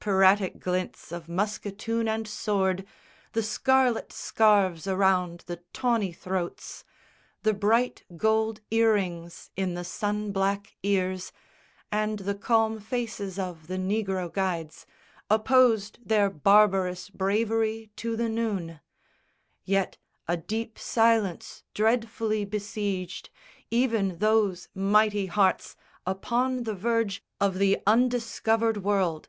Piratic 0.00 0.58
glints 0.58 1.12
of 1.12 1.28
musketoon 1.28 2.08
and 2.08 2.26
sword, 2.26 2.84
The 3.34 3.42
scarlet 3.44 4.12
scarves 4.12 4.88
around 4.88 5.44
the 5.46 5.62
tawny 5.72 6.12
throats, 6.12 6.82
The 7.44 7.54
bright 7.54 8.02
gold 8.16 8.60
ear 8.72 8.94
rings 8.94 9.52
in 9.54 9.74
the 9.74 9.84
sun 9.84 10.32
black 10.32 10.74
ears, 10.82 11.30
And 11.92 12.18
the 12.18 12.34
calm 12.34 12.80
faces 12.80 13.38
of 13.38 13.68
the 13.68 13.76
negro 13.76 14.32
guides 14.32 14.86
Opposed 15.30 16.00
their 16.04 16.30
barbarous 16.30 17.08
bravery 17.08 17.92
to 17.94 18.16
the 18.16 18.28
noon; 18.28 18.80
Yet 19.62 19.98
a 20.26 20.36
deep 20.36 20.80
silence 20.80 21.62
dreadfully 21.74 22.44
besieged 22.44 23.30
Even 23.70 24.18
those 24.18 24.68
mighty 24.74 25.26
hearts 25.26 25.76
upon 26.04 26.64
the 26.64 26.74
verge 26.74 27.22
Of 27.40 27.58
the 27.60 27.78
undiscovered 27.86 28.78
world. 28.78 29.28